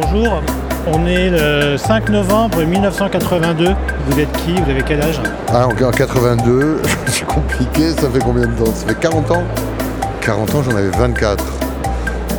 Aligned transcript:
bonjour. 0.00 0.42
On 0.86 1.06
est 1.06 1.30
le 1.30 1.76
5 1.76 2.08
novembre 2.10 2.62
1982. 2.62 3.74
Vous 4.06 4.20
êtes 4.20 4.32
qui 4.44 4.54
Vous 4.54 4.70
avez 4.70 4.82
quel 4.82 5.02
âge? 5.02 5.20
Ah, 5.52 5.66
en 5.66 5.90
82, 5.90 6.82
c'est 7.06 7.26
compliqué, 7.26 7.90
ça 7.90 8.08
fait 8.08 8.20
combien 8.20 8.46
de 8.46 8.52
temps? 8.52 8.72
Ça 8.74 8.86
fait 8.86 8.98
40 8.98 9.30
ans? 9.30 9.42
40 10.20 10.54
ans, 10.54 10.62
j'en 10.62 10.76
avais 10.76 10.90
24. 10.90 11.44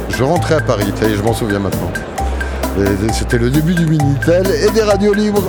Je 0.09 0.23
rentrais 0.23 0.55
à 0.55 0.61
Paris, 0.61 0.91
ça 0.99 1.07
y 1.07 1.13
est, 1.13 1.15
je 1.15 1.21
m'en 1.23 1.33
souviens 1.33 1.59
maintenant. 1.59 1.91
C'était 3.11 3.37
le 3.37 3.49
début 3.49 3.73
du 3.73 3.85
Minitel 3.85 4.47
et 4.47 4.69
des 4.71 4.83
radios 4.83 5.13
libres. 5.13 5.43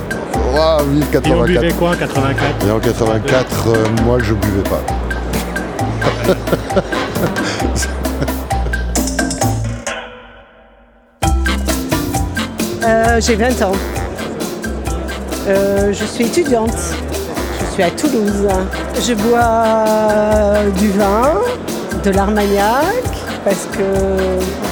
Waouh, 0.53 0.85
vive 0.89 1.03
Et 1.03 1.05
on 1.07 1.11
84. 1.11 1.45
buvait 1.61 1.73
quoi 1.73 1.89
en 1.91 1.95
84 1.95 2.67
Et 2.67 2.71
en 2.71 2.79
84, 2.79 3.67
euh, 3.67 3.85
moi, 4.05 4.17
je 4.21 4.33
buvais 4.33 4.63
pas. 4.63 4.81
Euh, 13.11 13.19
J'ai 13.19 13.35
20 13.35 13.61
ans. 13.63 13.73
Euh, 15.47 15.91
je 15.91 16.05
suis 16.05 16.25
étudiante. 16.27 16.77
Je 17.59 17.73
suis 17.73 17.83
à 17.83 17.89
Toulouse. 17.91 18.47
Je 19.05 19.13
bois 19.15 20.71
du 20.79 20.91
vin, 20.91 21.33
de 22.05 22.11
l'armagnac, 22.11 23.03
parce 23.43 23.67
que 23.73 23.83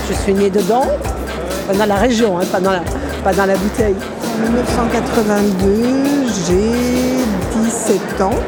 je 0.07 0.13
suis 0.13 0.33
née 0.33 0.49
dedans. 0.49 0.88
Dans 1.77 1.85
la 1.85 1.95
région, 1.95 2.39
hein, 2.39 2.44
pas, 2.49 2.61
dans 2.61 2.71
la, 2.71 2.81
pas 3.25 3.33
dans 3.33 3.45
la 3.45 3.57
bouteille. 3.57 3.95
En 4.35 4.44
1982, 4.44 6.27
j'ai 6.47 7.61
17 7.63 8.21
ans. 8.21 8.39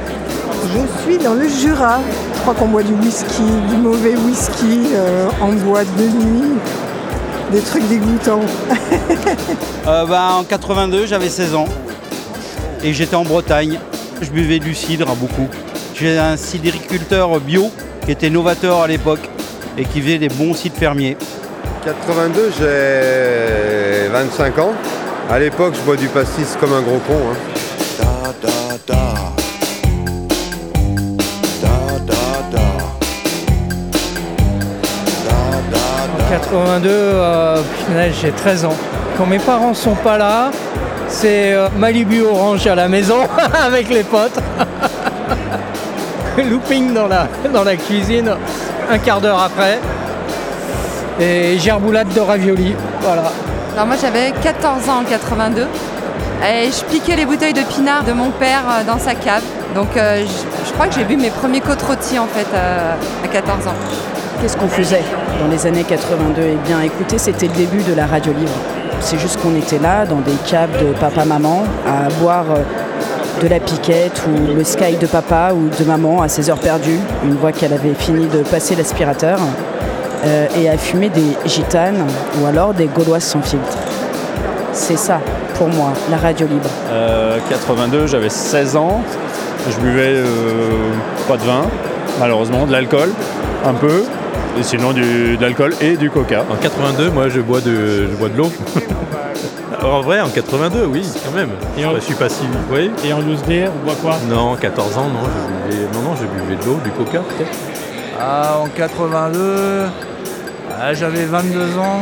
Je 0.73 1.01
suis 1.03 1.17
dans 1.17 1.33
le 1.33 1.49
Jura. 1.49 1.99
Je 2.35 2.39
crois 2.39 2.53
qu'on 2.53 2.67
boit 2.69 2.83
du 2.83 2.93
whisky, 2.93 3.43
du 3.69 3.75
mauvais 3.75 4.15
whisky 4.15 4.87
euh, 4.93 5.27
en 5.41 5.51
boîte 5.51 5.93
de 5.97 6.03
nuit, 6.03 6.53
des 7.51 7.59
trucs 7.59 7.87
dégoûtants. 7.89 8.39
Euh, 9.91 10.05
bah, 10.05 10.35
en 10.39 10.45
82, 10.45 11.05
j'avais 11.05 11.27
16 11.27 11.53
ans 11.53 11.67
et 12.81 12.93
j'étais 12.93 13.17
en 13.17 13.25
Bretagne. 13.25 13.77
Je 14.21 14.29
buvais 14.29 14.59
du 14.59 14.73
cidre 14.73 15.13
beaucoup. 15.17 15.49
J'ai 15.93 16.17
un 16.17 16.37
cidriculteur 16.37 17.37
bio 17.41 17.69
qui 18.05 18.11
était 18.11 18.29
novateur 18.29 18.81
à 18.81 18.87
l'époque 18.87 19.19
et 19.77 19.83
qui 19.83 20.01
faisait 20.01 20.17
des 20.17 20.29
bons 20.29 20.53
cidres 20.53 20.77
fermiers. 20.77 21.17
82, 21.83 22.53
j'ai 22.57 24.07
25 24.13 24.59
ans. 24.59 24.71
À 25.29 25.39
l'époque, 25.39 25.73
je 25.75 25.81
bois 25.81 25.97
du 25.97 26.07
pastis 26.07 26.55
comme 26.57 26.71
un 26.71 26.81
gros 26.81 26.99
con. 27.05 27.17
hein. 27.29 27.50
82, 36.31 36.89
euh, 36.89 37.61
j'ai 38.21 38.31
13 38.31 38.63
ans. 38.63 38.75
Quand 39.17 39.25
mes 39.25 39.37
parents 39.37 39.73
sont 39.73 39.95
pas 39.95 40.17
là, 40.17 40.49
c'est 41.09 41.51
euh, 41.51 41.67
Malibu 41.77 42.21
Orange 42.21 42.65
à 42.67 42.75
la 42.75 42.87
maison 42.87 43.27
avec 43.65 43.89
les 43.89 44.03
potes. 44.03 44.39
Looping 46.37 46.93
dans 46.93 47.07
la, 47.07 47.27
dans 47.53 47.65
la 47.65 47.75
cuisine 47.75 48.33
un 48.89 48.97
quart 48.97 49.19
d'heure 49.19 49.41
après. 49.41 49.79
Et 51.19 51.59
gerboulade 51.59 52.07
de 52.13 52.21
ravioli. 52.21 52.75
Voilà. 53.01 53.23
Alors 53.73 53.87
moi 53.87 53.97
j'avais 54.01 54.31
14 54.41 54.87
ans 54.87 55.01
en 55.01 55.03
82 55.03 55.67
et 56.43 56.69
je 56.71 56.85
piquais 56.85 57.17
les 57.17 57.25
bouteilles 57.25 57.53
de 57.53 57.61
pinard 57.61 58.05
de 58.05 58.13
mon 58.13 58.31
père 58.31 58.63
euh, 58.69 58.83
dans 58.85 58.99
sa 58.99 59.15
cave. 59.15 59.43
Donc 59.75 59.97
euh, 59.97 60.25
je, 60.25 60.67
je 60.67 60.73
crois 60.73 60.87
que 60.87 60.95
j'ai 60.95 61.03
bu 61.03 61.17
mes 61.17 61.29
premiers 61.29 61.61
côtes 61.61 61.81
rôties 61.81 62.19
en 62.19 62.27
fait 62.27 62.47
euh, 62.53 62.93
à 63.25 63.27
14 63.27 63.67
ans. 63.67 63.75
Qu'est-ce 64.41 64.55
qu'on 64.55 64.69
faisait? 64.69 65.03
Dans 65.41 65.47
les 65.47 65.65
années 65.65 65.83
82 65.83 66.41
Eh 66.53 66.67
bien, 66.67 66.81
écoutez, 66.81 67.17
c'était 67.17 67.47
le 67.47 67.53
début 67.53 67.81
de 67.83 67.93
la 67.93 68.05
radio 68.05 68.31
libre. 68.31 68.51
C'est 68.99 69.17
juste 69.17 69.41
qu'on 69.41 69.55
était 69.55 69.79
là, 69.79 70.05
dans 70.05 70.19
des 70.19 70.35
caves 70.47 70.83
de 70.83 70.93
papa-maman, 70.93 71.63
à 71.87 72.09
boire 72.21 72.45
euh, 72.51 73.41
de 73.41 73.47
la 73.47 73.59
piquette 73.59 74.21
ou 74.27 74.55
le 74.55 74.63
sky 74.63 74.97
de 74.97 75.07
papa 75.07 75.51
ou 75.53 75.69
de 75.69 75.83
maman 75.85 76.21
à 76.21 76.27
ses 76.27 76.49
heures 76.49 76.59
perdues, 76.59 76.99
une 77.23 77.37
fois 77.37 77.51
qu'elle 77.51 77.73
avait 77.73 77.95
fini 77.95 78.27
de 78.27 78.43
passer 78.43 78.75
l'aspirateur, 78.75 79.39
euh, 80.25 80.45
et 80.59 80.69
à 80.69 80.77
fumer 80.77 81.09
des 81.09 81.35
gitanes 81.45 82.05
ou 82.39 82.45
alors 82.45 82.73
des 82.75 82.85
gauloises 82.85 83.23
sans 83.23 83.41
filtre. 83.41 83.77
C'est 84.73 84.97
ça, 84.97 85.19
pour 85.55 85.69
moi, 85.69 85.91
la 86.11 86.17
radio 86.17 86.45
libre. 86.45 86.69
Euh, 86.91 87.39
82, 87.49 88.05
j'avais 88.05 88.29
16 88.29 88.75
ans. 88.75 89.01
Je 89.69 89.77
buvais 89.79 90.13
euh, 90.15 90.23
pas 91.27 91.37
de 91.37 91.43
vin, 91.43 91.63
malheureusement, 92.19 92.67
de 92.67 92.71
l'alcool, 92.71 93.09
un 93.65 93.73
peu. 93.73 94.03
Et 94.59 94.63
sinon 94.63 94.91
du, 94.91 95.37
de 95.37 95.41
l'alcool 95.41 95.73
et 95.81 95.95
du 95.97 96.09
coca. 96.09 96.43
En 96.51 96.55
82, 96.55 97.09
moi 97.09 97.29
je 97.29 97.39
bois 97.41 97.61
de, 97.61 98.07
je 98.11 98.15
bois 98.17 98.29
de 98.29 98.37
l'eau. 98.37 98.51
En 99.83 100.01
vrai, 100.01 100.19
en 100.21 100.29
82, 100.29 100.85
oui, 100.85 101.03
quand 101.25 101.31
même. 101.35 101.49
Et 101.75 101.83
en- 101.85 101.95
Je 101.95 102.01
suis 102.01 102.13
pas 102.13 102.29
si. 102.29 102.43
Oui 102.71 102.91
Et 103.03 103.13
en 103.13 103.19
loose 103.19 103.41
day, 103.47 103.65
on 103.67 103.83
boit 103.83 103.95
quoi? 103.99 104.15
Non, 104.29 104.55
14 104.55 104.95
ans, 104.99 105.07
non, 105.07 105.21
je 105.25 105.71
buvais, 105.75 105.83
non, 105.91 106.01
non, 106.01 106.15
je 106.15 106.25
buvais 106.27 106.55
de 106.55 106.65
l'eau, 106.67 106.79
du 106.83 106.91
coca 106.91 107.19
peut-être. 107.21 107.49
Ah, 108.19 108.57
en 108.63 108.67
82, 108.67 109.85
ah, 110.79 110.93
j'avais 110.93 111.25
22 111.25 111.77
ans, 111.79 112.01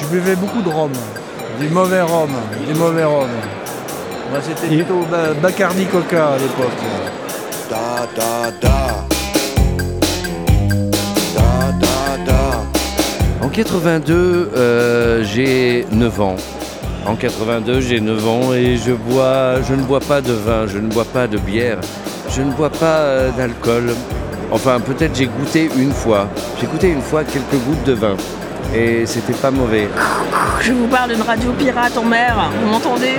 je 0.00 0.04
buvais 0.06 0.36
beaucoup 0.36 0.62
de 0.62 0.68
rhum, 0.68 0.92
du 1.58 1.68
mauvais 1.70 2.02
rhum, 2.02 2.30
du 2.68 2.74
mauvais 2.74 3.02
rhum. 3.04 3.30
Moi, 4.30 4.38
c'était 4.40 4.68
plutôt 4.76 5.04
Ba- 5.10 5.34
Bacardi 5.42 5.86
Coca 5.86 6.28
à 6.34 6.36
l'époque. 6.38 6.70
En 7.72 9.15
82, 13.56 14.50
euh, 14.54 15.24
j'ai 15.24 15.86
9 15.90 16.20
ans. 16.20 16.36
En 17.06 17.14
82, 17.14 17.80
j'ai 17.80 18.00
9 18.00 18.28
ans 18.28 18.52
et 18.52 18.76
je, 18.76 18.92
bois, 18.92 19.62
je 19.66 19.72
ne 19.72 19.80
bois 19.82 20.00
pas 20.00 20.20
de 20.20 20.34
vin, 20.34 20.66
je 20.66 20.76
ne 20.76 20.88
bois 20.88 21.06
pas 21.06 21.26
de 21.26 21.38
bière, 21.38 21.78
je 22.28 22.42
ne 22.42 22.50
bois 22.50 22.68
pas 22.68 22.98
euh, 22.98 23.30
d'alcool. 23.30 23.94
Enfin, 24.52 24.78
peut-être 24.78 25.16
j'ai 25.16 25.24
goûté 25.24 25.70
une 25.78 25.92
fois. 25.92 26.28
J'ai 26.60 26.66
goûté 26.66 26.88
une 26.90 27.00
fois 27.00 27.24
quelques 27.24 27.56
gouttes 27.64 27.82
de 27.84 27.94
vin 27.94 28.16
et 28.74 29.06
c'était 29.06 29.32
pas 29.32 29.50
mauvais. 29.50 29.88
Je 30.60 30.72
vous 30.74 30.86
parle 30.88 31.14
d'une 31.14 31.22
radio 31.22 31.50
pirate 31.52 31.96
en 31.96 32.04
mer. 32.04 32.50
Vous 32.62 32.68
m'entendez? 32.70 33.14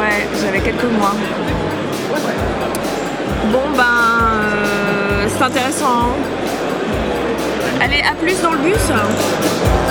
Ouais, 0.00 0.26
j'avais 0.42 0.60
quelques 0.60 0.90
mois. 0.98 1.12
Bon 3.52 3.76
ben, 3.76 3.82
euh, 3.82 5.26
c'est 5.28 5.44
intéressant. 5.44 5.86
hein. 5.86 6.41
Allez, 7.84 8.00
à 8.00 8.14
plus 8.14 8.40
dans 8.40 8.52
le 8.52 8.58
bus. 8.58 9.81